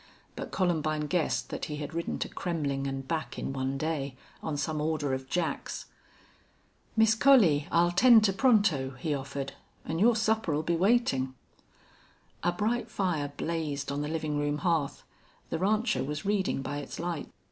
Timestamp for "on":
4.41-4.57, 13.91-14.01